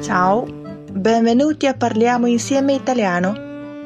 [0.00, 0.46] Ciao,
[0.92, 3.34] benvenuti a parliamo insieme italiano.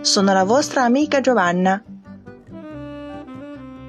[0.02, 1.82] Sono la vostra amica Giovanna.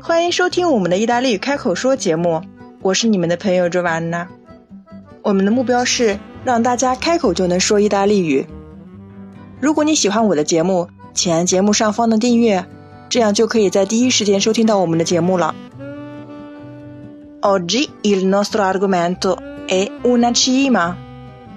[0.02, 2.42] 欢迎收听我们的意大利语开口说节目，
[2.82, 4.28] 我是你们的朋友 Giovanna。
[5.22, 8.48] 我们的目标是让大家开口就能说意大利语。
[9.60, 12.66] 如果你喜欢我的节目，请按节目上方的订阅，
[13.10, 15.54] 这样就可以在第一时间收听到我们的节目了。
[17.42, 19.38] Oggi il nostro argomento
[19.68, 21.03] è una cima。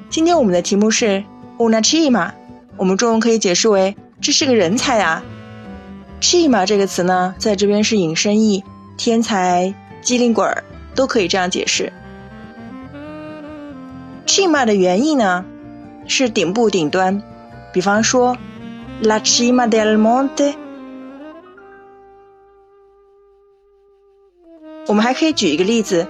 [0.10, 1.26] 今天我们的题目是
[1.58, 2.32] una chima，
[2.78, 5.24] 我们中文可以解释为这是个人才啊。
[6.22, 8.64] chima 这个词呢，在这边是引申义，
[8.96, 10.64] 天才、机灵鬼儿
[10.96, 11.92] 都可以这样解释。
[14.26, 15.46] chima 的原意呢
[16.08, 17.22] 是顶部、顶端，
[17.74, 18.38] 比方说
[19.04, 20.56] la chima del monte。
[24.88, 26.08] 我们还可以举一个例子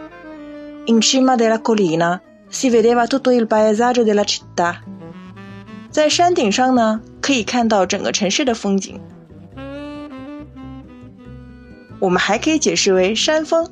[0.86, 4.76] ：in chima della collina si vedeva tutto il paesaggio della città。
[5.90, 9.00] 在山顶上呢，可以看到整个城市的风景。
[12.00, 13.68] 我们还可以解释为山峰。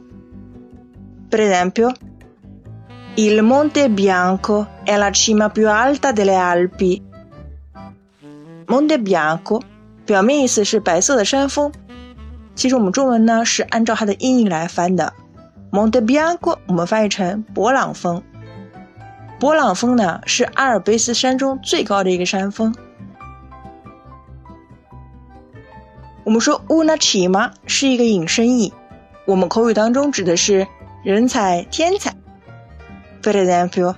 [1.29, 1.93] Per esempio,
[3.15, 7.01] il Monte Bianco è la cima più alta delle Alpi.
[8.67, 9.61] Monte Bianco
[10.05, 11.71] 表面意思是白色的山峰，
[12.55, 15.13] 其实我们中文呢是按照它的音译来翻的。
[15.71, 18.23] Monte Bianco 我们翻译成勃朗峰。
[19.45, 22.73] 勃朗峰呢是阿尔卑斯山中最高的一个山峰。
[26.23, 28.73] 我们说 una cima 是一个引申义，
[29.27, 30.65] 我们口语当中指的是
[31.03, 32.15] 人才、天才。
[33.21, 33.93] For example,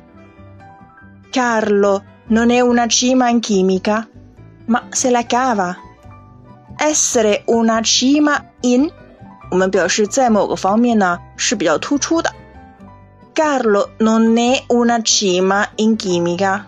[1.31, 4.05] Carlo non è una cima in chimica,
[4.65, 5.77] ma se la cava.
[6.77, 8.91] Essere una cima in
[9.49, 12.33] 我们表示在某个方面呢是比较突出的。
[13.37, 16.61] Carlo non è una cima in chimica，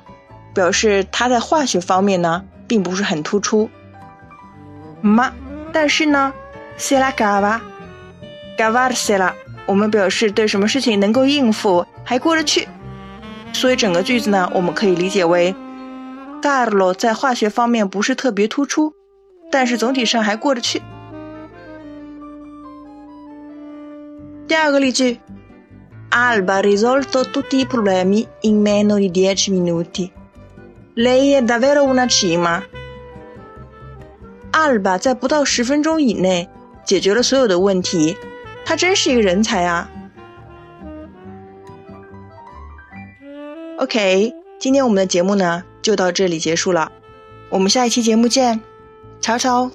[0.53, 3.71] 表示他在化学方面呢并不是很突出。
[5.01, 5.31] Ma
[5.73, 6.31] 但是呢
[6.77, 9.33] ，se la cava，cavarsela，
[9.65, 12.67] 我们表示对什么事情能够应付，还过得去。
[13.51, 15.55] 所以整个句子呢，我们可以理解为
[16.39, 18.93] ，Carlo 在化学方面不是特别突出，
[19.49, 20.83] 但是总体上还过得去。
[24.47, 25.19] 第二个例句
[26.09, 30.11] ，Alba ha risolto tutti i problemi in meno di dieci minuti.
[30.95, 32.61] Lei è davvero una cima.
[34.51, 36.49] Alba 在不到十分钟以内
[36.83, 38.17] 解决了所有的问题，
[38.65, 39.89] 他真是一个人才啊
[43.77, 46.91] ！OK，今天我们的节目呢就到这里结束了，
[47.49, 48.59] 我们下一期节目见，
[49.21, 49.71] 瞧瞧。